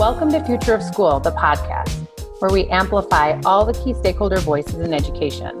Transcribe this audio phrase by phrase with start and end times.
[0.00, 2.08] Welcome to Future of School, the podcast,
[2.40, 5.60] where we amplify all the key stakeholder voices in education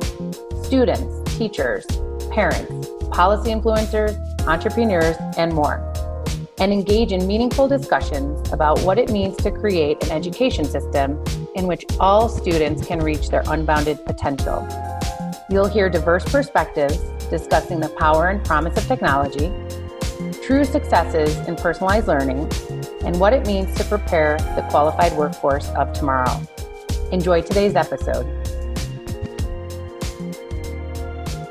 [0.64, 1.84] students, teachers,
[2.30, 4.16] parents, policy influencers,
[4.46, 5.92] entrepreneurs, and more,
[6.58, 11.22] and engage in meaningful discussions about what it means to create an education system
[11.54, 14.66] in which all students can reach their unbounded potential.
[15.50, 16.96] You'll hear diverse perspectives
[17.28, 19.52] discussing the power and promise of technology,
[20.42, 22.50] true successes in personalized learning,
[23.04, 26.40] and what it means to prepare the qualified workforce of tomorrow.
[27.12, 28.26] Enjoy today's episode.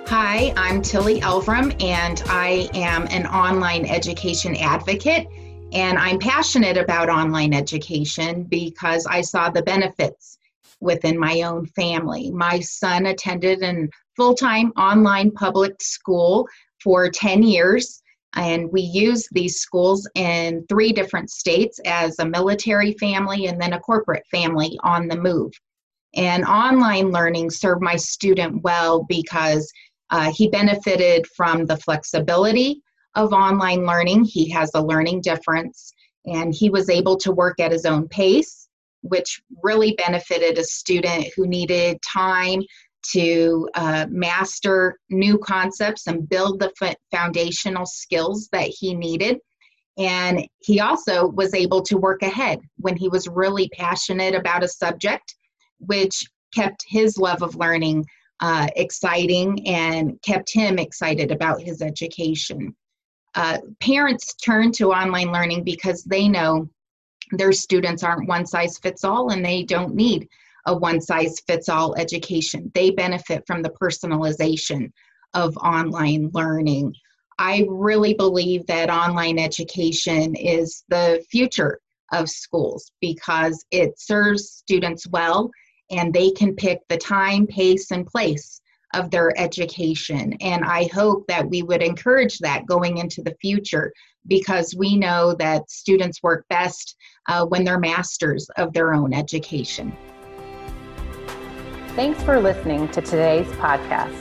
[0.07, 5.27] Hi, I'm Tillie Elvrum, and I am an online education advocate.
[5.71, 10.39] And I'm passionate about online education because I saw the benefits
[10.79, 12.31] within my own family.
[12.31, 16.47] My son attended a full time online public school
[16.81, 18.01] for 10 years
[18.35, 23.73] and we use these schools in three different states as a military family and then
[23.73, 25.51] a corporate family on the move.
[26.15, 29.71] And online learning served my student well because
[30.09, 32.81] uh, he benefited from the flexibility
[33.15, 34.23] of online learning.
[34.23, 35.91] He has a learning difference,
[36.25, 38.69] and he was able to work at his own pace,
[39.01, 42.61] which really benefited a student who needed time
[43.11, 49.39] to uh, master new concepts and build the f- foundational skills that he needed.
[49.97, 54.67] And he also was able to work ahead when he was really passionate about a
[54.67, 55.35] subject,
[55.79, 56.23] which
[56.55, 58.05] kept his love of learning
[58.39, 62.73] uh, exciting and kept him excited about his education.
[63.35, 66.69] Uh, parents turn to online learning because they know
[67.31, 70.27] their students aren't one size fits all and they don't need
[70.69, 72.71] a one size fits all education.
[72.75, 74.91] They benefit from the personalization
[75.33, 76.93] of online learning.
[77.39, 81.79] I really believe that online education is the future
[82.13, 85.49] of schools because it serves students well
[85.89, 88.61] and they can pick the time, pace, and place
[88.93, 90.33] of their education.
[90.41, 93.91] And I hope that we would encourage that going into the future
[94.27, 96.95] because we know that students work best
[97.27, 99.95] uh, when they're masters of their own education.
[101.99, 104.15] Thanks for listening to today's podcast.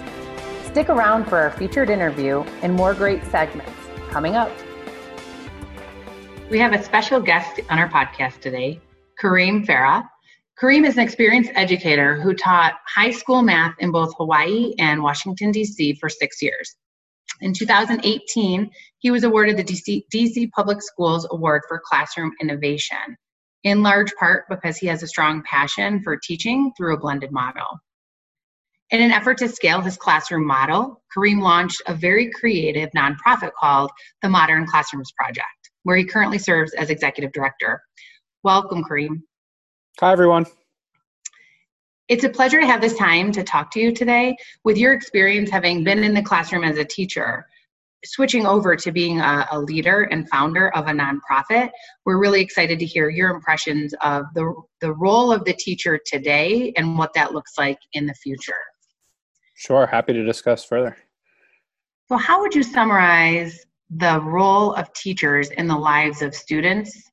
[0.66, 3.70] Stick around for our featured interview and more great segments
[4.10, 4.50] coming up.
[6.50, 8.80] We have a special guest on our podcast today,
[9.22, 10.02] Kareem Farah.
[10.60, 15.52] Kareem is an experienced educator who taught high school math in both Hawaii and Washington,
[15.52, 15.94] D.C.
[16.00, 16.74] for six years.
[17.42, 18.68] In 2018,
[18.98, 23.16] he was awarded the DC, DC Public Schools Award for Classroom Innovation
[23.64, 27.66] in large part because he has a strong passion for teaching through a blended model.
[28.90, 33.90] In an effort to scale his classroom model, Kareem launched a very creative nonprofit called
[34.22, 37.82] the Modern Classrooms Project, where he currently serves as executive director.
[38.44, 39.22] Welcome, Kareem.
[40.00, 40.46] Hi, everyone.
[42.08, 44.34] It's a pleasure to have this time to talk to you today.
[44.64, 47.44] With your experience having been in the classroom as a teacher,
[48.04, 51.70] switching over to being a, a, leader and founder of a nonprofit,
[52.04, 56.72] we're really excited to hear your impressions of the, the role of the teacher today
[56.76, 58.54] and what that looks like in the future.
[59.54, 60.96] Sure, happy to discuss further.
[62.08, 67.10] So, how would you summarize the role of teachers in the lives of students?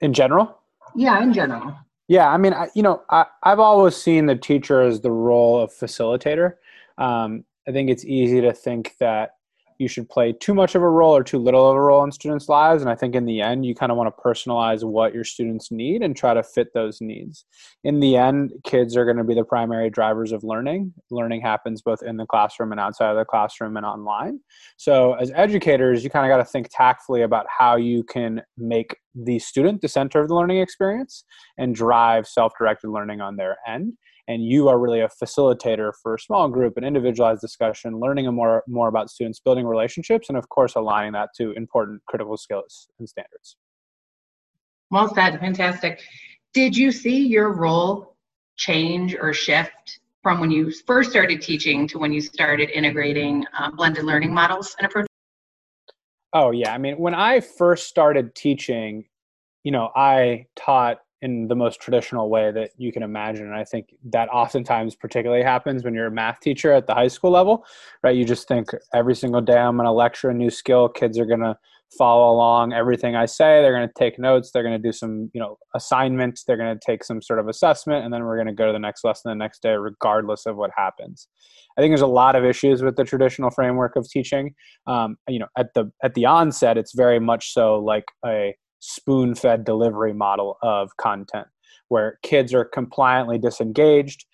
[0.00, 0.58] In general?
[0.94, 1.76] Yeah, in general.
[2.08, 5.60] Yeah, I mean, I, you know, I, I've always seen the teacher as the role
[5.60, 6.54] of facilitator.
[6.98, 9.30] Um, I think it's easy to think that
[9.78, 12.10] you should play too much of a role or too little of a role in
[12.10, 12.82] students' lives.
[12.82, 15.70] And I think in the end, you kind of want to personalize what your students
[15.70, 17.44] need and try to fit those needs.
[17.84, 20.92] In the end, kids are going to be the primary drivers of learning.
[21.12, 24.40] Learning happens both in the classroom and outside of the classroom and online.
[24.76, 28.96] So, as educators, you kind of got to think tactfully about how you can make
[29.14, 31.24] the student the center of the learning experience
[31.56, 33.92] and drive self directed learning on their end
[34.30, 38.62] and you are really a facilitator for a small group and individualized discussion learning more
[38.68, 43.08] more about students building relationships and of course aligning that to important critical skills and
[43.08, 43.56] standards.
[44.90, 46.00] Well said fantastic.
[46.54, 48.16] Did you see your role
[48.56, 53.70] change or shift from when you first started teaching to when you started integrating uh,
[53.72, 55.08] blended learning models and approaches?
[56.32, 59.06] Oh yeah i mean when i first started teaching
[59.64, 63.46] you know i taught in the most traditional way that you can imagine.
[63.46, 67.08] And I think that oftentimes particularly happens when you're a math teacher at the high
[67.08, 67.64] school level,
[68.02, 68.16] right?
[68.16, 70.88] You just think every single day I'm going to lecture a new skill.
[70.88, 71.56] Kids are going to
[71.98, 73.60] follow along everything I say.
[73.60, 74.50] They're going to take notes.
[74.50, 76.44] They're going to do some, you know, assignments.
[76.44, 78.72] They're going to take some sort of assessment, and then we're going to go to
[78.72, 81.28] the next lesson the next day, regardless of what happens.
[81.76, 84.54] I think there's a lot of issues with the traditional framework of teaching.
[84.86, 89.34] Um, you know, at the at the onset, it's very much so like a spoon
[89.34, 91.46] fed delivery model of content
[91.88, 94.24] where kids are compliantly disengaged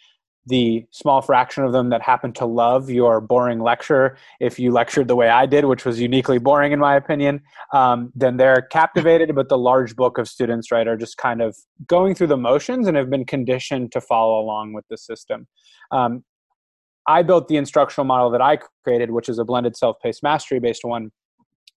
[0.46, 5.08] the small fraction of them that happen to love your boring lecture, if you lectured
[5.08, 7.40] the way I did, which was uniquely boring in my opinion,
[7.72, 9.34] um, then they're captivated.
[9.34, 11.56] But the large book of students, right, are just kind of
[11.88, 15.49] going through the motions and have been conditioned to follow along with the system.
[15.90, 16.25] Um,
[17.08, 20.60] I built the instructional model that I created, which is a blended self paced mastery
[20.60, 21.10] based one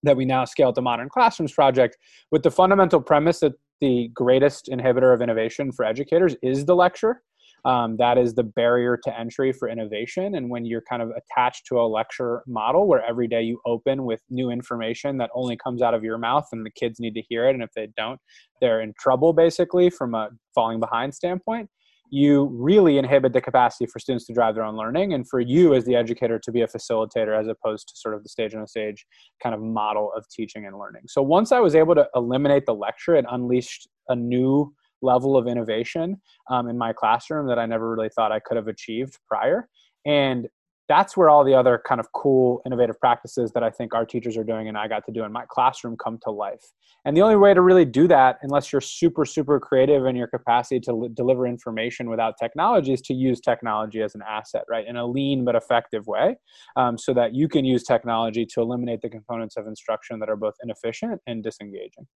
[0.02, 1.96] that we now scale the Modern Classrooms Project,
[2.30, 7.22] with the fundamental premise that the greatest inhibitor of innovation for educators is the lecture.
[7.64, 10.34] Um, that is the barrier to entry for innovation.
[10.34, 14.04] And when you're kind of attached to a lecture model where every day you open
[14.04, 17.22] with new information that only comes out of your mouth and the kids need to
[17.28, 18.18] hear it, and if they don't,
[18.62, 21.68] they're in trouble basically from a falling behind standpoint
[22.10, 25.74] you really inhibit the capacity for students to drive their own learning and for you
[25.74, 28.62] as the educator to be a facilitator as opposed to sort of the stage on
[28.62, 29.06] a stage
[29.42, 32.74] kind of model of teaching and learning so once i was able to eliminate the
[32.74, 34.72] lecture it unleashed a new
[35.02, 36.20] level of innovation
[36.50, 39.68] um, in my classroom that I never really thought I could have achieved prior.
[40.06, 40.48] And
[40.90, 44.36] that's where all the other kind of cool, innovative practices that I think our teachers
[44.36, 46.64] are doing and I got to do in my classroom come to life.
[47.04, 50.26] And the only way to really do that, unless you're super, super creative in your
[50.26, 54.84] capacity to deliver information without technology, is to use technology as an asset, right?
[54.84, 56.36] In a lean but effective way,
[56.74, 60.36] um, so that you can use technology to eliminate the components of instruction that are
[60.36, 62.08] both inefficient and disengaging.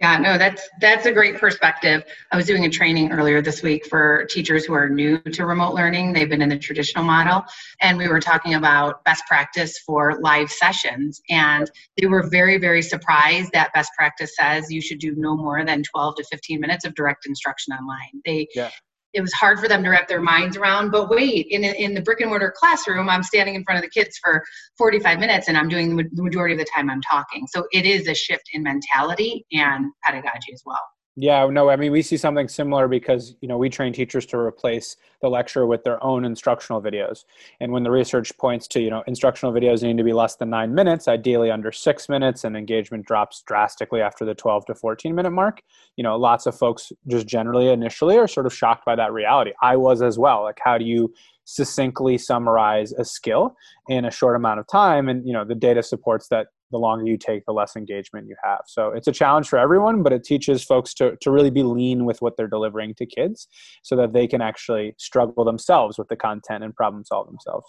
[0.00, 2.04] Yeah, no, that's that's a great perspective.
[2.32, 5.74] I was doing a training earlier this week for teachers who are new to remote
[5.74, 6.14] learning.
[6.14, 7.44] They've been in the traditional model,
[7.82, 11.20] and we were talking about best practice for live sessions.
[11.28, 15.66] And they were very, very surprised that best practice says you should do no more
[15.66, 18.22] than 12 to 15 minutes of direct instruction online.
[18.24, 18.70] They yeah
[19.12, 22.00] it was hard for them to wrap their minds around but wait in, in the
[22.02, 24.42] brick and mortar classroom i'm standing in front of the kids for
[24.78, 27.46] 45 minutes and i'm doing the majority of the time i'm talking.
[27.48, 30.80] So it is a shift in mentality and pedagogy as well
[31.16, 34.38] yeah, no, I mean, we see something similar because, you know, we train teachers to
[34.38, 37.24] replace the lecture with their own instructional videos.
[37.58, 40.50] And when the research points to, you know, instructional videos need to be less than
[40.50, 45.14] nine minutes, ideally under six minutes, and engagement drops drastically after the 12 to 14
[45.14, 45.62] minute mark,
[45.96, 49.50] you know, lots of folks just generally initially are sort of shocked by that reality.
[49.60, 50.44] I was as well.
[50.44, 51.12] Like, how do you
[51.44, 53.56] succinctly summarize a skill
[53.88, 55.08] in a short amount of time?
[55.08, 58.36] And, you know, the data supports that the longer you take, the less engagement you
[58.44, 58.60] have.
[58.66, 62.04] So it's a challenge for everyone, but it teaches folks to, to really be lean
[62.04, 63.48] with what they're delivering to kids
[63.82, 67.66] so that they can actually struggle themselves with the content and problem solve themselves.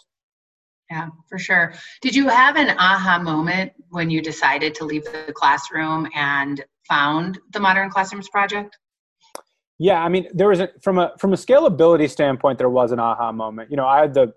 [0.89, 1.73] Yeah, for sure.
[2.01, 7.39] Did you have an aha moment when you decided to leave the classroom and found
[7.53, 8.77] the Modern Classrooms Project?
[9.79, 12.99] Yeah, I mean, there was a, from a from a scalability standpoint, there was an
[12.99, 13.71] aha moment.
[13.71, 14.33] You know, I had the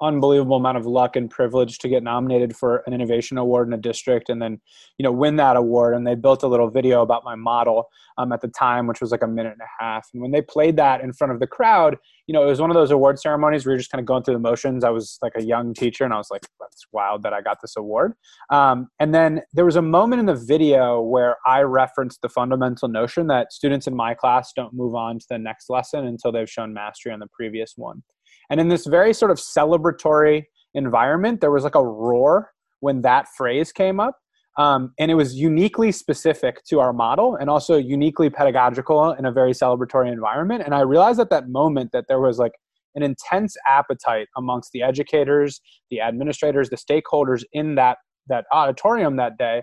[0.00, 3.78] unbelievable amount of luck and privilege to get nominated for an innovation award in a
[3.78, 4.60] district and then
[4.98, 5.94] you know win that award.
[5.94, 7.88] And they built a little video about my model
[8.18, 10.08] um, at the time which was like a minute and a half.
[10.12, 11.96] And when they played that in front of the crowd
[12.26, 14.22] you know it was one of those award ceremonies where you're just kind of going
[14.22, 14.84] through the motions.
[14.84, 17.58] I was like a young teacher and i was like that's wild that i got
[17.62, 18.14] this award.
[18.50, 22.88] Um, and then there was a moment in the video where i referenced the fundamental
[22.88, 26.50] notion that students in my class don't move on to the next lesson until they've
[26.50, 28.02] shown mastery on the previous one
[28.50, 30.44] and in this very sort of celebratory
[30.74, 32.50] environment, there was like a roar
[32.80, 34.16] when that phrase came up.
[34.58, 39.32] Um, and it was uniquely specific to our model and also uniquely pedagogical in a
[39.32, 40.62] very celebratory environment.
[40.64, 42.52] And I realized at that moment that there was like
[42.94, 49.38] an intense appetite amongst the educators, the administrators, the stakeholders in that that auditorium that
[49.38, 49.62] day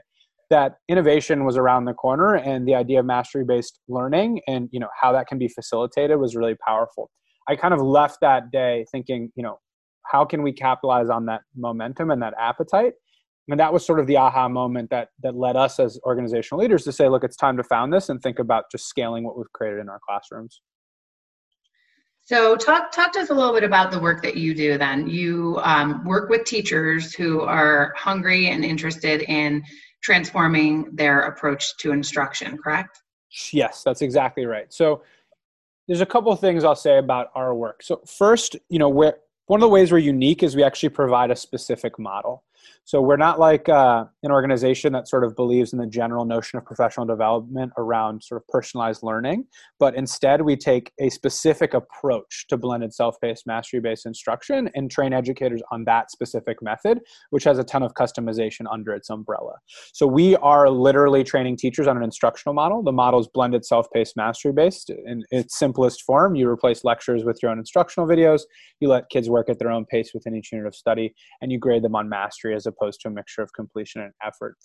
[0.49, 4.79] that innovation was around the corner and the idea of mastery based learning and you
[4.79, 7.09] know how that can be facilitated was really powerful
[7.47, 9.59] I kind of left that day thinking, you know,
[10.05, 12.93] how can we capitalize on that momentum and that appetite?
[13.49, 16.83] And that was sort of the aha moment that that led us as organizational leaders
[16.85, 19.51] to say, look, it's time to found this and think about just scaling what we've
[19.53, 20.61] created in our classrooms.
[22.25, 24.77] So talk talk to us a little bit about the work that you do.
[24.77, 29.61] Then you um, work with teachers who are hungry and interested in
[30.01, 32.57] transforming their approach to instruction.
[32.57, 33.01] Correct?
[33.51, 34.71] Yes, that's exactly right.
[34.71, 35.03] So
[35.87, 37.83] there's a couple of things I'll say about our work.
[37.83, 41.31] So first, you know, where one of the ways we're unique is we actually provide
[41.31, 42.43] a specific model.
[42.85, 46.57] So we're not like uh, an organization that sort of believes in the general notion
[46.57, 49.45] of professional development around sort of personalized learning,
[49.79, 55.61] but instead we take a specific approach to blended self-paced mastery-based instruction and train educators
[55.71, 59.53] on that specific method, which has a ton of customization under its umbrella.
[59.93, 62.83] So we are literally training teachers on an instructional model.
[62.83, 66.35] The model is blended self-paced mastery-based in its simplest form.
[66.35, 68.41] You replace lectures with your own instructional videos.
[68.79, 71.59] You let kids work at their own pace within each unit of study, and you
[71.59, 74.55] grade them on mastery as opposed to a mixture of completion and effort.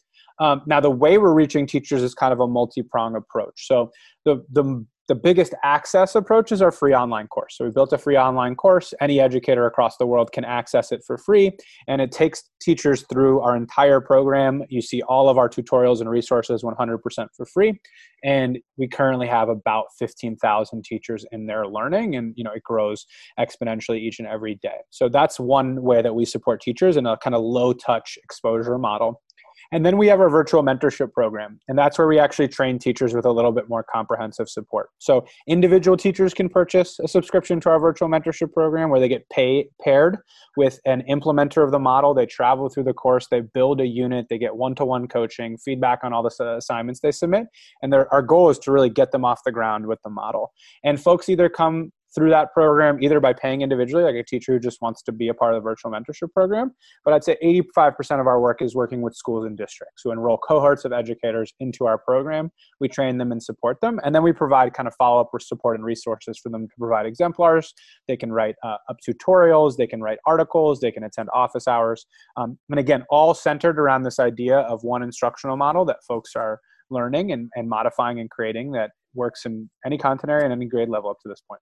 [0.41, 3.67] Um, now, the way we're reaching teachers is kind of a multi prong approach.
[3.67, 3.91] So,
[4.25, 7.57] the, the the biggest access approach is our free online course.
[7.57, 8.93] So we built a free online course.
[9.01, 11.53] Any educator across the world can access it for free.
[11.87, 14.63] And it takes teachers through our entire program.
[14.69, 16.99] You see all of our tutorials and resources 100%
[17.35, 17.81] for free.
[18.23, 22.17] And we currently have about 15,000 teachers in there learning.
[22.17, 23.07] And, you know, it grows
[23.41, 24.77] exponentially each and every day.
[24.91, 28.77] So that's one way that we support teachers in a kind of low touch exposure
[28.77, 29.23] model.
[29.71, 33.13] And then we have our virtual mentorship program, and that's where we actually train teachers
[33.13, 34.89] with a little bit more comprehensive support.
[34.99, 39.29] So individual teachers can purchase a subscription to our virtual mentorship program where they get
[39.29, 40.19] pay, paired
[40.57, 42.15] with an implementer of the model.
[42.15, 45.59] They travel through the course, they build a unit, they get one to one coaching,
[45.59, 47.47] feedback on all the assignments they submit.
[47.83, 50.53] And our goal is to really get them off the ground with the model.
[50.83, 54.59] And folks either come through that program either by paying individually, like a teacher who
[54.59, 56.73] just wants to be a part of the virtual mentorship program.
[57.05, 57.37] But I'd say
[57.77, 61.53] 85% of our work is working with schools and districts who enroll cohorts of educators
[61.61, 62.51] into our program.
[62.81, 64.01] We train them and support them.
[64.05, 67.07] And then we provide kind of follow up support and resources for them to provide
[67.07, 67.73] exemplars.
[68.07, 72.07] They can write uh, up tutorials, they can write articles, they can attend office hours.
[72.37, 76.61] Um, and again, all centered around this idea of one instructional model that folks are
[76.91, 80.89] learning and, and modifying and creating that works in any content area and any grade
[80.89, 81.61] level up to this point.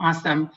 [0.00, 0.50] Awesome.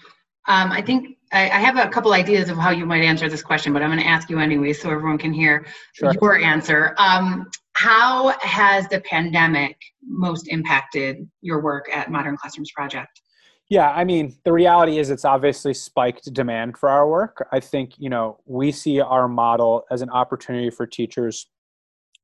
[0.48, 3.42] Um, I think I, I, have a couple ideas of how you might answer this
[3.42, 6.14] question, but I'm going to ask you anyway so everyone can hear sure.
[6.22, 6.96] your answer.
[6.98, 9.78] Um, how has the pandemic
[10.08, 13.22] most impacted your work at Modern Classrooms Project?
[13.70, 17.46] Yeah, I mean, the reality is it's obviously spiked demand for our work.
[17.52, 21.48] I think, you know, we see our model as an opportunity for teachers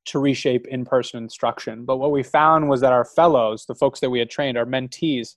[0.05, 1.83] to reshape in person instruction.
[1.83, 4.65] But what we found was that our fellows, the folks that we had trained, our
[4.65, 5.35] mentees,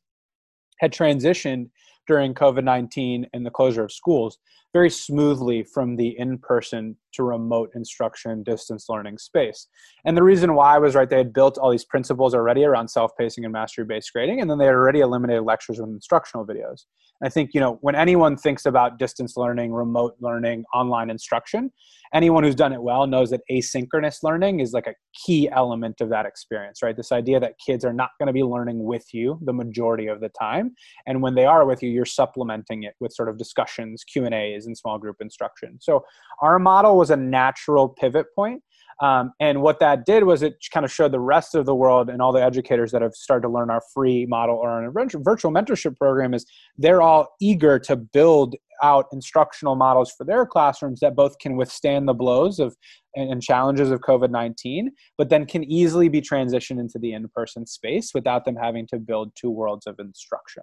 [0.78, 1.70] had transitioned
[2.06, 4.38] during COVID 19 and the closure of schools
[4.72, 9.68] very smoothly from the in person to remote instruction, distance learning space.
[10.04, 13.12] And the reason why was right, they had built all these principles already around self
[13.18, 16.84] pacing and mastery based grading, and then they had already eliminated lectures with instructional videos.
[17.22, 21.72] I think, you know, when anyone thinks about distance learning, remote learning, online instruction,
[22.12, 24.94] anyone who's done it well knows that asynchronous learning is like a
[25.24, 26.96] key element of that experience, right?
[26.96, 30.20] This idea that kids are not going to be learning with you the majority of
[30.20, 30.74] the time.
[31.06, 34.78] And when they are with you, you're supplementing it with sort of discussions, Q&As, and
[34.78, 35.76] small group instruction.
[35.82, 36.04] So
[36.40, 38.62] our model was a natural pivot point
[39.02, 42.08] um, and what that did was it kind of showed the rest of the world
[42.08, 45.52] and all the educators that have started to learn our free model or our virtual
[45.52, 46.46] mentorship program is
[46.78, 52.08] they're all eager to build out instructional models for their classrooms that both can withstand
[52.08, 52.74] the blows of
[53.14, 58.44] and challenges of covid-19 but then can easily be transitioned into the in-person space without
[58.44, 60.62] them having to build two worlds of instruction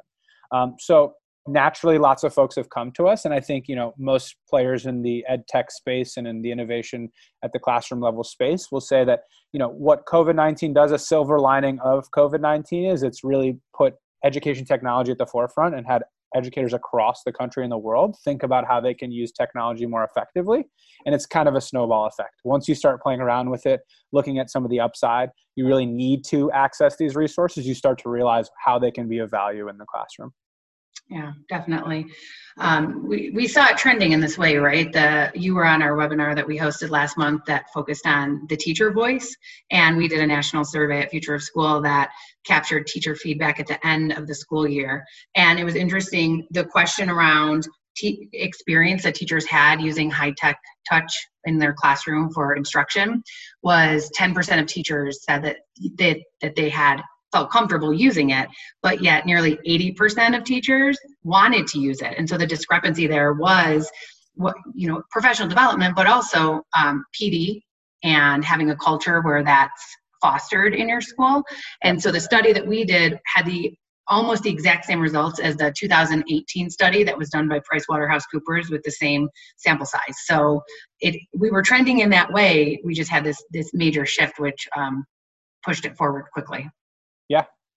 [0.52, 1.14] um, so
[1.48, 4.86] naturally lots of folks have come to us and i think you know most players
[4.86, 7.10] in the ed tech space and in the innovation
[7.44, 11.40] at the classroom level space will say that you know what covid-19 does a silver
[11.40, 16.74] lining of covid-19 is it's really put education technology at the forefront and had educators
[16.74, 20.66] across the country and the world think about how they can use technology more effectively
[21.06, 22.36] and it's kind of a snowball effect.
[22.44, 23.82] Once you start playing around with it
[24.12, 28.00] looking at some of the upside you really need to access these resources you start
[28.00, 30.32] to realize how they can be of value in the classroom
[31.10, 32.08] yeah, definitely.
[32.58, 34.92] Um, we, we saw it trending in this way, right?
[34.92, 38.58] The you were on our webinar that we hosted last month that focused on the
[38.58, 39.36] teacher voice,
[39.72, 42.12] and we did a national survey at Future of School that
[42.46, 45.04] captured teacher feedback at the end of the school year.
[45.36, 46.48] And it was interesting.
[46.52, 50.58] The question around t- experience that teachers had using high tech
[50.90, 51.12] touch
[51.46, 53.24] in their classroom for instruction
[53.62, 55.58] was 10% of teachers said that
[55.98, 57.02] they, that they had
[57.34, 58.48] felt comfortable using it,
[58.82, 62.14] but yet nearly 80% of teachers wanted to use it.
[62.18, 63.92] And so the discrepancy there was
[64.36, 67.62] what you know professional development, but also um, PD
[68.04, 69.84] and having a culture where that's
[70.22, 71.44] fostered in your school.
[71.84, 73.74] And so the study that we did had the
[74.08, 78.84] almost the exact same results as the 2018 study that was done by PricewaterhouseCoopers with
[78.84, 80.16] the same sample size.
[80.26, 80.62] So
[81.00, 82.82] it we were trending in that way.
[82.84, 85.06] We just had this this major shift, which um,
[85.64, 86.70] pushed it forward quickly.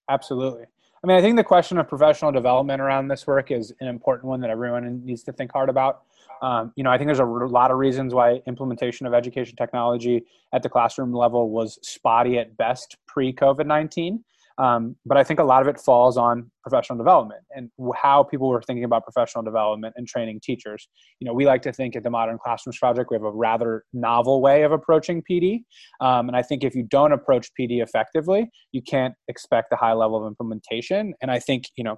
[0.08, 0.64] Absolutely.
[1.02, 4.28] I mean, I think the question of professional development around this work is an important
[4.28, 6.02] one that everyone needs to think hard about.
[6.42, 10.24] Um, you know, I think there's a lot of reasons why implementation of education technology
[10.52, 14.22] at the classroom level was spotty at best pre COVID 19.
[14.58, 18.48] Um, but I think a lot of it falls on professional development and how people
[18.48, 20.88] were thinking about professional development and training teachers.
[21.20, 23.84] You know, we like to think at the Modern Classrooms Project we have a rather
[23.92, 25.60] novel way of approaching PD,
[26.00, 29.92] um, and I think if you don't approach PD effectively, you can't expect a high
[29.92, 31.14] level of implementation.
[31.20, 31.96] And I think you know,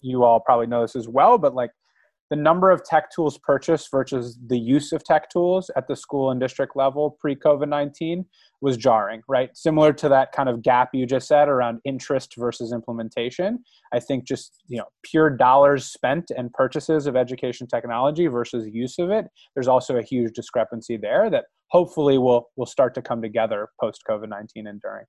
[0.00, 1.70] you all probably know this as well, but like
[2.30, 6.30] the number of tech tools purchased versus the use of tech tools at the school
[6.30, 8.24] and district level pre COVID 19
[8.60, 9.50] was jarring, right?
[9.56, 13.58] Similar to that kind of gap you just said around interest versus implementation.
[13.92, 18.98] I think just, you know, pure dollars spent and purchases of education technology versus use
[18.98, 23.22] of it, there's also a huge discrepancy there that hopefully will will start to come
[23.22, 25.04] together post COVID-19 and during.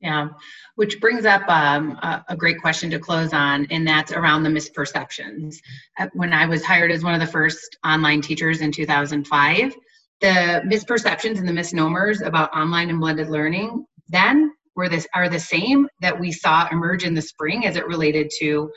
[0.00, 0.28] Yeah,
[0.76, 4.48] which brings up um, a, a, great question to close on, and that's around the
[4.48, 5.56] misperceptions.
[5.98, 9.74] Uh, when I was hired as one of the first online teachers in 2005,
[10.20, 15.38] the misperceptions and the misnomers about online and blended learning then were this are the
[15.38, 18.70] same that we saw emerge in the spring as it related to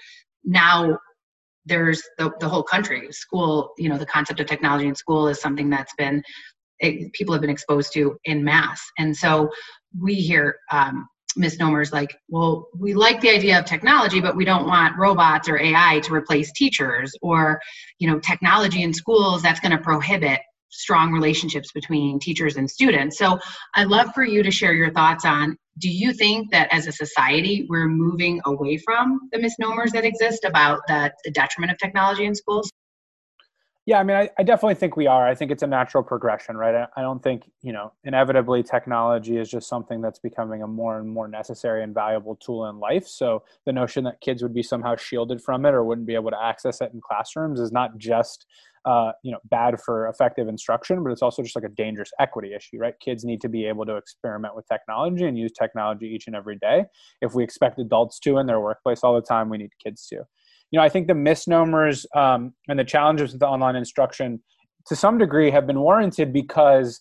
[0.44, 0.98] now
[1.65, 5.39] there's the, the whole country school you know the concept of technology in school is
[5.39, 6.24] something that's been
[6.80, 9.50] it, people have been exposed to in mass and so
[10.00, 14.68] we hear um, misnomers like well we like the idea of technology but we don't
[14.68, 17.60] want robots or ai to replace teachers or
[17.98, 20.39] you know technology in schools that's going to prohibit
[20.74, 23.18] strong relationships between teachers and students.
[23.18, 23.39] So
[23.75, 26.92] I'd love for you to share your thoughts on do you think that as a
[26.92, 32.25] society we're moving away from the misnomers that exist about the, the detriment of technology
[32.25, 32.72] in schools?
[33.85, 35.27] Yeah, I mean, I, I, definitely think we are.
[35.27, 36.73] I think it's a natural progression, right?
[36.73, 40.99] I, I don't think, you know, inevitably technology is just something that's becoming a more
[40.99, 43.05] and more necessary and valuable tool in life.
[43.05, 46.31] So the notion that kids would be somehow shielded from it or wouldn't be able
[46.31, 48.45] to access it in classrooms is not just
[48.85, 52.53] uh, you know bad for effective instruction but it's also just like a dangerous equity
[52.53, 56.27] issue right kids need to be able to experiment with technology and use technology each
[56.27, 56.83] and every day
[57.21, 60.23] if we expect adults to in their workplace all the time we need kids to
[60.72, 64.41] you know i think the misnomers um, and the challenges with the online instruction
[64.88, 67.00] to some degree have been warranted because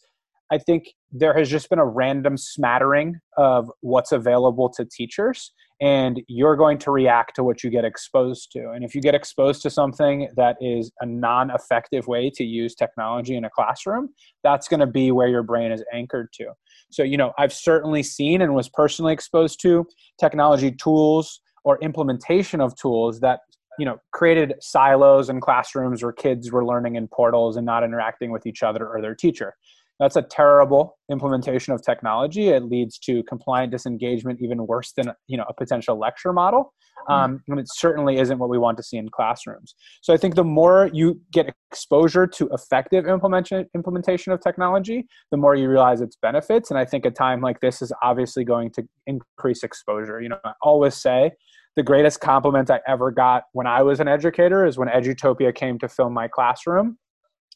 [0.53, 5.51] I think there has just been a random smattering of what's available to teachers,
[5.81, 8.71] and you're going to react to what you get exposed to.
[8.71, 12.75] And if you get exposed to something that is a non effective way to use
[12.75, 14.11] technology in a classroom,
[14.45, 16.49] that's going to be where your brain is anchored to.
[16.91, 19.87] So, you know, I've certainly seen and was personally exposed to
[20.21, 23.41] technology tools or implementation of tools that
[23.79, 28.31] you know created silos in classrooms where kids were learning in portals and not interacting
[28.31, 29.55] with each other or their teacher
[30.03, 32.49] that's a terrible implementation of technology.
[32.49, 36.75] It leads to compliant disengagement, even worse than you know a potential lecture model.
[37.07, 37.13] Hmm.
[37.13, 39.75] Um, and it certainly isn't what we want to see in classrooms.
[40.03, 45.37] So I think the more you get exposure to effective implementation implementation of technology, the
[45.37, 46.71] more you realize its benefits.
[46.71, 50.21] And I think a time like this is obviously going to increase exposure.
[50.21, 51.31] You know, I always say
[51.77, 55.79] the greatest compliment I ever got when I was an educator is when Edutopia came
[55.79, 56.99] to film my classroom.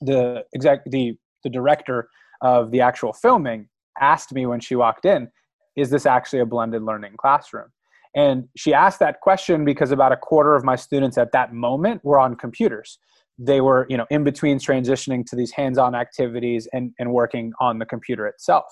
[0.01, 2.09] The exact the the director
[2.43, 3.69] of the actual filming
[4.01, 5.29] asked me when she walked in,
[5.77, 7.69] is this actually a blended learning classroom?
[8.15, 12.03] And she asked that question because about a quarter of my students at that moment
[12.05, 12.99] were on computers.
[13.39, 17.79] They were, you know, in between transitioning to these hands-on activities and, and working on
[17.79, 18.65] the computer itself.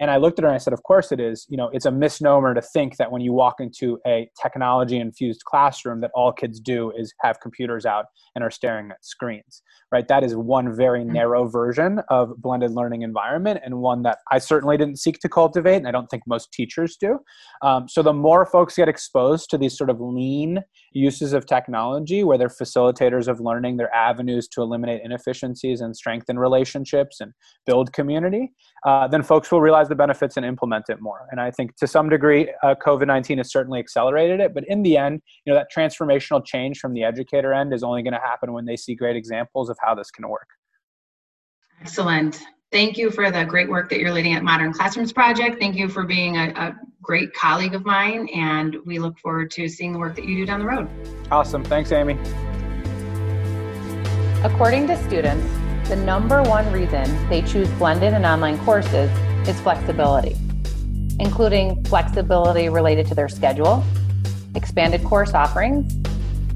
[0.00, 1.46] And I looked at her and I said, Of course it is.
[1.48, 5.44] You know, it's a misnomer to think that when you walk into a technology infused
[5.44, 10.08] classroom, that all kids do is have computers out and are staring at screens, right?
[10.08, 11.12] That is one very mm-hmm.
[11.12, 15.76] narrow version of blended learning environment and one that I certainly didn't seek to cultivate.
[15.76, 17.18] And I don't think most teachers do.
[17.62, 20.60] Um, so the more folks get exposed to these sort of lean
[20.92, 26.38] uses of technology, where they're facilitators of learning, they're avenues to eliminate inefficiencies and strengthen
[26.38, 27.32] relationships and
[27.66, 28.52] build community,
[28.86, 31.26] uh, then folks will realize the benefits and implement it more.
[31.30, 34.54] And I think to some degree, uh, COVID 19 has certainly accelerated it.
[34.54, 38.02] But in the end, you know, that transformational change from the educator end is only
[38.02, 40.48] going to happen when they see great examples of how this can work.
[41.80, 42.40] Excellent.
[42.72, 45.60] Thank you for the great work that you're leading at Modern Classrooms Project.
[45.60, 49.68] Thank you for being a, a great colleague of mine, and we look forward to
[49.68, 50.88] seeing the work that you do down the road.
[51.30, 51.62] Awesome.
[51.62, 52.18] Thanks, Amy.
[54.42, 55.46] According to students,
[55.88, 59.10] the number one reason they choose blended and online courses
[59.48, 60.36] is flexibility,
[61.20, 63.84] including flexibility related to their schedule,
[64.54, 65.94] expanded course offerings,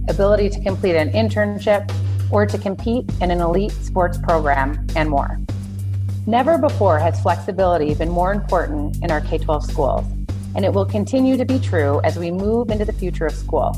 [0.09, 1.91] ability to complete an internship,
[2.31, 5.41] or to compete in an elite sports program, and more.
[6.27, 10.07] Never before has flexibility been more important in our K 12 schools,
[10.55, 13.75] and it will continue to be true as we move into the future of school.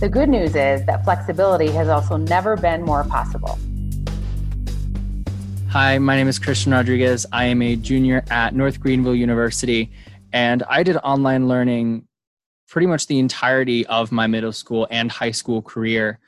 [0.00, 3.58] The good news is that flexibility has also never been more possible.
[5.78, 7.26] Hi, my name is Christian Rodriguez.
[7.32, 9.92] I am a junior at North Greenville University,
[10.32, 12.08] and I did online learning
[12.66, 16.18] pretty much the entirety of my middle school and high school career.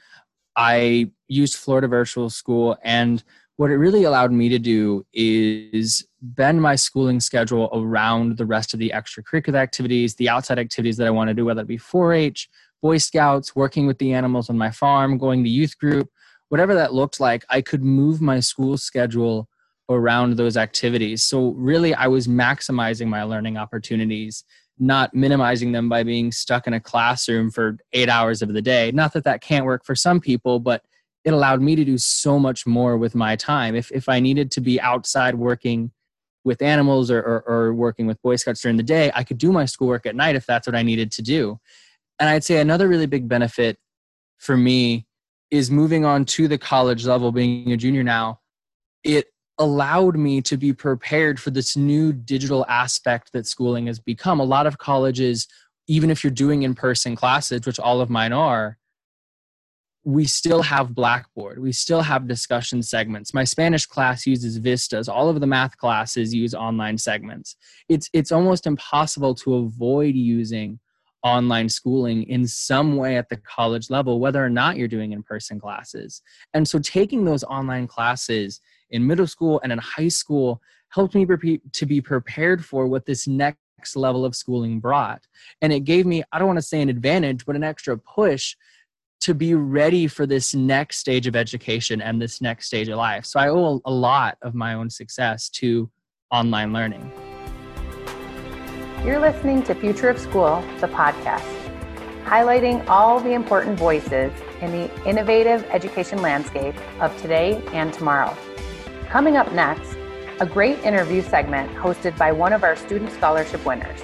[0.54, 3.24] I used Florida Virtual School, and
[3.56, 8.74] what it really allowed me to do is bend my schooling schedule around the rest
[8.74, 11.78] of the extracurricular activities, the outside activities that I want to do, whether it be
[11.78, 12.50] 4 H,
[12.82, 16.10] Boy Scouts, working with the animals on my farm, going to youth group,
[16.48, 19.48] whatever that looked like, I could move my school schedule
[19.88, 21.22] around those activities.
[21.22, 24.44] So really, I was maximizing my learning opportunities,
[24.78, 28.92] not minimizing them by being stuck in a classroom for eight hours of the day.
[28.92, 30.84] Not that that can't work for some people, but
[31.24, 33.74] it allowed me to do so much more with my time.
[33.74, 35.90] If if I needed to be outside working
[36.44, 39.52] with animals or, or, or working with Boy Scouts during the day, I could do
[39.52, 41.58] my schoolwork at night if that's what I needed to do.
[42.18, 43.78] And I'd say another really big benefit
[44.38, 45.07] for me
[45.50, 48.40] is moving on to the college level, being a junior now.
[49.04, 49.26] It
[49.58, 54.40] allowed me to be prepared for this new digital aspect that schooling has become.
[54.40, 55.48] A lot of colleges,
[55.88, 58.78] even if you're doing in person classes, which all of mine are,
[60.04, 61.58] we still have Blackboard.
[61.60, 63.34] We still have discussion segments.
[63.34, 65.08] My Spanish class uses Vistas.
[65.08, 67.56] All of the math classes use online segments.
[67.88, 70.78] It's, it's almost impossible to avoid using
[71.22, 75.22] online schooling in some way at the college level, whether or not you're doing in
[75.22, 76.22] person classes.
[76.54, 81.26] And so taking those online classes in middle school and in high school helped me
[81.72, 83.58] to be prepared for what this next
[83.94, 85.26] level of schooling brought.
[85.60, 88.56] And it gave me, I don't want to say an advantage, but an extra push
[89.20, 93.26] to be ready for this next stage of education and this next stage of life.
[93.26, 95.90] So I owe a lot of my own success to
[96.30, 97.27] online learning.
[99.04, 101.46] You're listening to Future of School, the podcast,
[102.24, 108.36] highlighting all the important voices in the innovative education landscape of today and tomorrow.
[109.08, 109.96] Coming up next,
[110.40, 114.00] a great interview segment hosted by one of our student scholarship winners.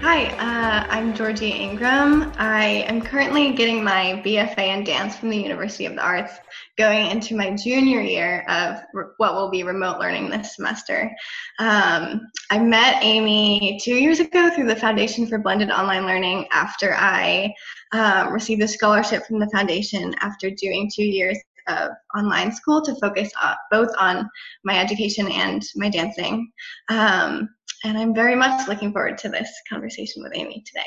[0.00, 2.32] Hi, uh, I'm Georgie Ingram.
[2.38, 6.32] I am currently getting my BFA in dance from the University of the Arts,
[6.76, 11.10] going into my junior year of re- what will be remote learning this semester.
[11.58, 16.94] Um, I met Amy two years ago through the Foundation for Blended Online Learning after
[16.94, 17.52] I
[17.92, 22.94] um, received a scholarship from the foundation after doing two years of online school to
[22.96, 24.28] focus uh, both on
[24.64, 26.50] my education and my dancing.
[26.88, 27.48] Um,
[27.84, 30.86] and I'm very much looking forward to this conversation with Amy today.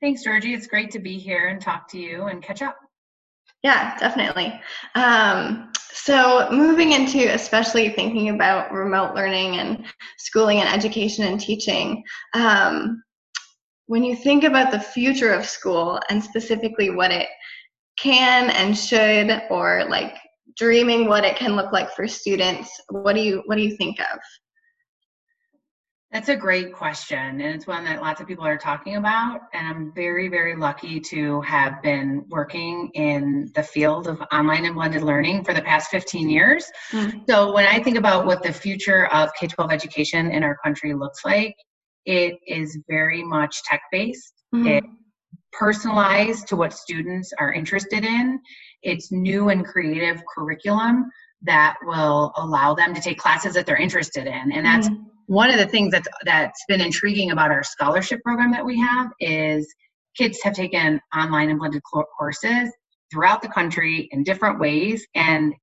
[0.00, 0.54] Thanks, Georgie.
[0.54, 2.76] It's great to be here and talk to you and catch up.
[3.62, 4.60] Yeah, definitely.
[4.94, 9.84] Um, so, moving into especially thinking about remote learning and
[10.16, 13.02] schooling and education and teaching, um,
[13.86, 17.28] when you think about the future of school and specifically what it
[17.98, 20.14] can and should, or like
[20.56, 23.98] dreaming what it can look like for students, what do you what do you think
[23.98, 24.18] of?
[26.10, 29.40] That's a great question, and it's one that lots of people are talking about.
[29.52, 34.74] And I'm very, very lucky to have been working in the field of online and
[34.74, 36.64] blended learning for the past 15 years.
[36.92, 37.18] Mm-hmm.
[37.28, 40.94] So, when I think about what the future of K 12 education in our country
[40.94, 41.54] looks like,
[42.06, 44.32] it is very much tech based.
[44.54, 44.66] Mm-hmm.
[44.66, 44.86] It's
[45.52, 48.40] personalized to what students are interested in.
[48.82, 51.10] It's new and creative curriculum
[51.42, 54.52] that will allow them to take classes that they're interested in.
[54.52, 58.50] And that's mm-hmm one of the things that's that's been intriguing about our scholarship program
[58.50, 59.72] that we have is
[60.16, 61.82] kids have taken online and blended
[62.18, 62.70] courses
[63.12, 65.54] throughout the country in different ways and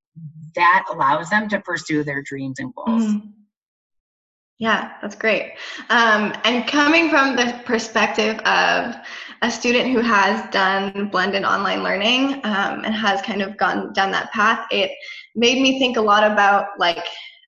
[0.56, 3.28] that allows them to pursue their dreams and goals mm-hmm.
[4.60, 5.54] yeah that's great
[5.90, 8.96] um, and coming from the perspective of
[9.42, 14.12] a student who has done blended online learning um, and has kind of gone down
[14.12, 14.92] that path it
[15.34, 17.04] made me think a lot about like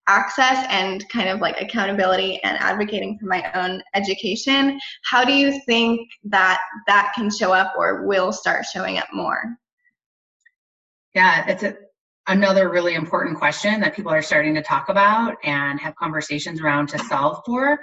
[0.08, 5.62] access and kind of like accountability and advocating for my own education how do you
[5.66, 9.58] think that that can show up or will start showing up more?
[11.14, 11.76] Yeah it's a,
[12.28, 16.88] another really important question that people are starting to talk about and have conversations around
[16.90, 17.80] to solve for.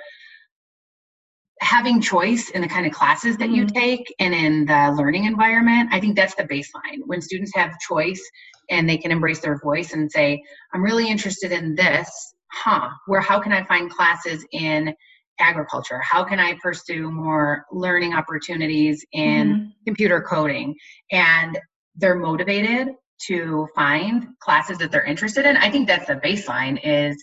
[1.61, 3.79] Having choice in the kind of classes that you mm-hmm.
[3.79, 7.01] take and in the learning environment i think that's the baseline.
[7.07, 8.23] When students have choice
[8.71, 12.09] and they can embrace their voice and say i'm really interested in this.
[12.53, 14.95] Huh where how can i find classes in
[15.41, 16.01] agriculture?
[16.01, 19.69] How can i pursue more learning opportunities in mm-hmm.
[19.87, 20.77] computer coding?
[21.11, 21.59] And
[21.97, 22.89] they're motivated
[23.27, 25.57] to find classes that they're interested in.
[25.57, 27.23] I think that's the baseline is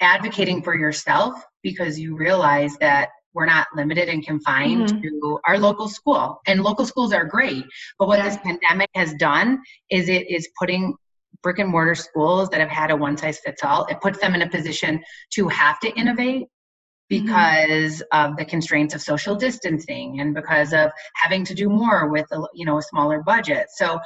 [0.00, 5.00] advocating for yourself because you realize that we're not limited and confined mm-hmm.
[5.00, 6.40] to our local school.
[6.46, 7.64] And local schools are great.
[7.98, 8.28] But what yeah.
[8.28, 10.94] this pandemic has done is it is putting
[11.42, 14.34] brick and mortar schools that have had a one size fits all, it puts them
[14.34, 17.24] in a position to have to innovate mm-hmm.
[17.24, 18.30] because mm-hmm.
[18.30, 22.42] of the constraints of social distancing and because of having to do more with a,
[22.54, 23.66] you know a smaller budget.
[23.74, 23.98] So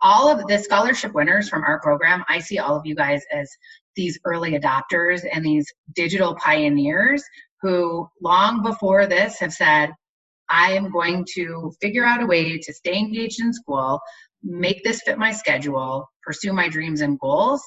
[0.00, 3.50] all of the scholarship winners from our program, I see all of you guys as
[3.96, 7.22] these early adopters and these digital pioneers
[7.62, 9.92] who long before this have said,
[10.48, 14.00] I am going to figure out a way to stay engaged in school,
[14.42, 17.62] make this fit my schedule, pursue my dreams and goals.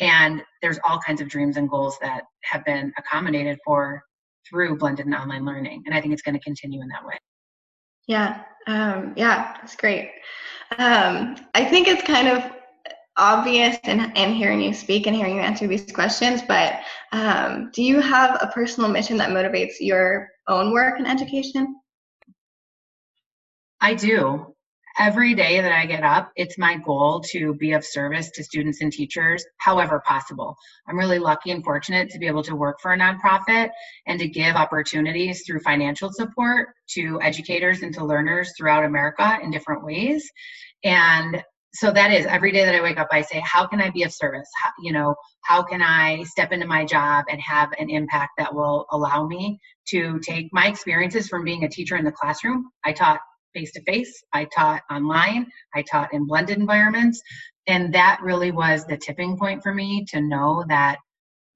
[0.00, 4.02] And there's all kinds of dreams and goals that have been accommodated for
[4.48, 5.82] through blended and online learning.
[5.86, 7.18] And I think it's going to continue in that way.
[8.06, 10.12] Yeah, um, yeah, that's great.
[10.78, 12.52] Um, I think it's kind of
[13.16, 16.80] obvious in, in hearing you speak and hearing you answer these questions, but
[17.12, 21.76] um, do you have a personal mission that motivates your own work in education?
[23.80, 24.54] I do
[24.98, 28.80] every day that I get up, it's my goal to be of service to students
[28.80, 30.56] and teachers however possible.
[30.88, 33.70] I'm really lucky and fortunate to be able to work for a nonprofit
[34.06, 39.50] and to give opportunities through financial support to educators and to learners throughout America in
[39.50, 40.30] different ways.
[40.82, 41.42] And
[41.76, 44.02] so that is every day that I wake up, I say, how can I be
[44.02, 44.48] of service?
[44.62, 48.54] How, you know, how can I step into my job and have an impact that
[48.54, 49.58] will allow me
[49.88, 52.70] to take my experiences from being a teacher in the classroom?
[52.84, 53.20] I taught
[53.54, 54.22] face to face.
[54.32, 55.46] I taught online.
[55.74, 57.20] I taught in blended environments.
[57.66, 60.98] And that really was the tipping point for me to know that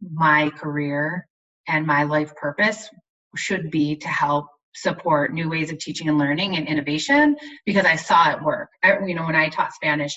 [0.02, 1.26] my career
[1.68, 2.88] and my life purpose
[3.36, 7.96] should be to help support new ways of teaching and learning and innovation because I
[7.96, 8.70] saw it work.
[8.82, 10.16] I, you know, when I taught Spanish,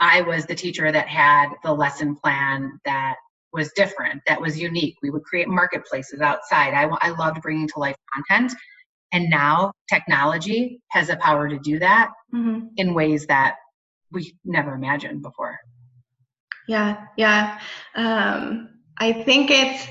[0.00, 3.16] I was the teacher that had the lesson plan that
[3.52, 4.96] was different, that was unique.
[5.02, 6.72] We would create marketplaces outside.
[6.72, 8.54] I, I loved bringing to life content
[9.12, 12.68] and now technology has the power to do that mm-hmm.
[12.76, 13.56] in ways that
[14.10, 15.58] we never imagined before.
[16.66, 17.60] Yeah, yeah.
[17.94, 19.86] Um, I think it's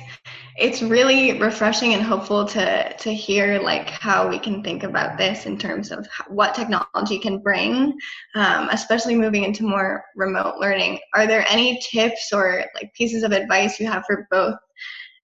[0.58, 5.46] it's really refreshing and hopeful to to hear like how we can think about this
[5.46, 7.98] in terms of what technology can bring,
[8.36, 11.00] um, especially moving into more remote learning.
[11.14, 14.56] Are there any tips or like pieces of advice you have for both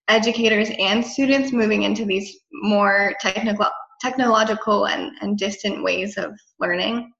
[0.08, 3.66] educators and students moving into these more technical
[4.00, 7.12] technological and, and distant ways of learning?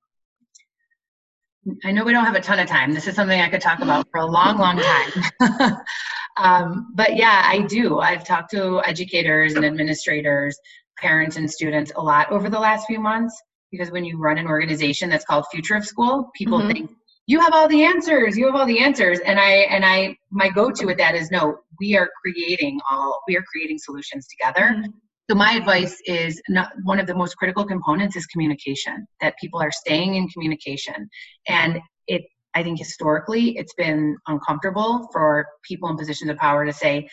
[1.85, 2.93] I know we don't have a ton of time.
[2.93, 5.77] This is something I could talk about for a long, long time.
[6.37, 7.99] um, but yeah, I do.
[7.99, 10.59] I've talked to educators and administrators,
[10.99, 13.41] parents, and students a lot over the last few months
[13.71, 16.73] because when you run an organization that's called Future of School, people mm-hmm.
[16.73, 16.91] think
[17.29, 20.49] you have all the answers you have all the answers and i and i my
[20.49, 24.91] go-to with that is no we are creating all we are creating solutions together mm-hmm.
[25.31, 29.61] So my advice is not one of the most critical components is communication, that people
[29.61, 31.09] are staying in communication.
[31.47, 32.23] And it
[32.55, 37.09] I think historically it's been uncomfortable for people in positions of power to say,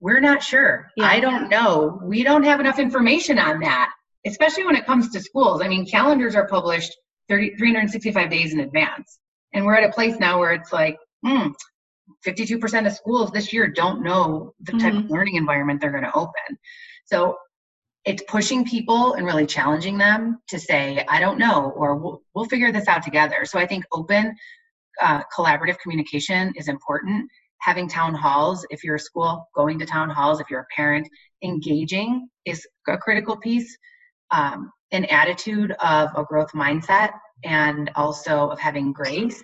[0.00, 0.88] we're not sure.
[0.96, 1.06] Yeah.
[1.06, 2.00] I don't know.
[2.02, 3.90] We don't have enough information on that,
[4.26, 5.60] especially when it comes to schools.
[5.60, 6.96] I mean, calendars are published
[7.28, 9.18] 30, 365 days in advance.
[9.52, 11.48] And we're at a place now where it's like, hmm,
[12.26, 15.04] 52% of schools this year don't know the type mm-hmm.
[15.04, 16.58] of learning environment they're going to open.
[17.10, 17.36] So
[18.04, 22.46] it's pushing people and really challenging them to say, I don't know, or we'll, we'll
[22.46, 23.44] figure this out together.
[23.44, 24.34] So I think open,
[25.00, 27.30] uh, collaborative communication is important.
[27.58, 31.06] Having town halls, if you're a school, going to town halls, if you're a parent,
[31.42, 33.76] engaging is a critical piece.
[34.30, 37.12] Um, an attitude of a growth mindset
[37.44, 39.42] and also of having grace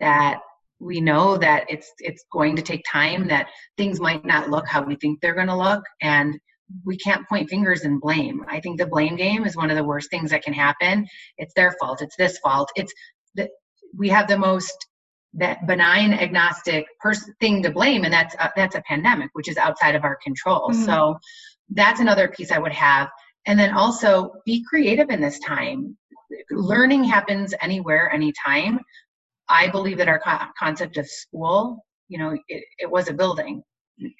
[0.00, 0.40] that
[0.80, 4.82] we know that it's it's going to take time that things might not look how
[4.82, 6.38] we think they're going to look and
[6.84, 8.44] we can't point fingers and blame.
[8.48, 11.06] I think the blame game is one of the worst things that can happen.
[11.38, 12.02] It's their fault.
[12.02, 12.70] It's this fault.
[12.76, 12.92] It's
[13.36, 13.50] that
[13.96, 14.74] we have the most
[15.34, 19.56] that benign agnostic person thing to blame, and that's uh, that's a pandemic, which is
[19.56, 20.70] outside of our control.
[20.70, 20.84] Mm-hmm.
[20.84, 21.18] So
[21.70, 23.08] that's another piece I would have.
[23.46, 25.96] And then also be creative in this time.
[26.50, 28.80] Learning happens anywhere, anytime.
[29.48, 33.62] I believe that our co- concept of school, you know, it, it was a building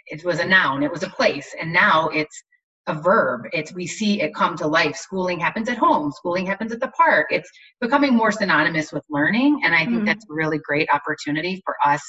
[0.07, 2.43] it was a noun, it was a place, and now it's
[2.87, 3.43] a verb.
[3.53, 4.97] It's we see it come to life.
[4.97, 7.27] Schooling happens at home, schooling happens at the park.
[7.31, 10.05] It's becoming more synonymous with learning, and I think mm-hmm.
[10.07, 12.03] that's a really great opportunity for us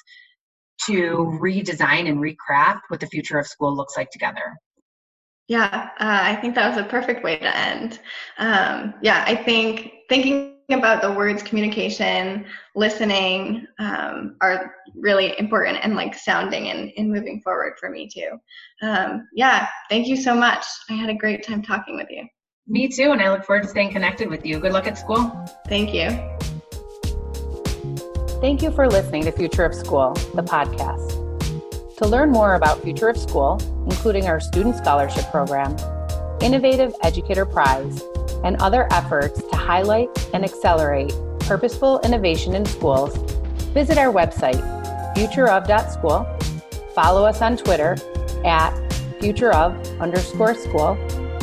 [0.88, 4.56] to redesign and recraft what the future of school looks like together.
[5.50, 8.00] Yeah, uh, I think that was a perfect way to end.
[8.38, 15.96] Um, yeah, I think thinking about the words communication, listening um, are really important and
[15.96, 18.30] like sounding and, and moving forward for me too.
[18.82, 20.66] Um, yeah, thank you so much.
[20.90, 22.24] I had a great time talking with you.
[22.68, 24.60] Me too, and I look forward to staying connected with you.
[24.60, 25.32] Good luck at school.
[25.68, 26.10] Thank you.
[28.40, 31.18] Thank you for listening to Future of School, the podcast.
[31.98, 35.76] To learn more about Future of School, including our Student Scholarship Program,
[36.42, 38.02] Innovative Educator Prize,
[38.44, 43.18] and other efforts to highlight and accelerate purposeful innovation in schools,
[43.74, 44.62] visit our website,
[45.16, 46.28] futureof.school,
[46.94, 47.98] follow us on Twitter
[48.46, 48.72] at
[49.20, 50.98] futureof underscore school,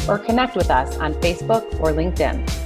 [0.09, 2.66] or connect with us on Facebook or LinkedIn.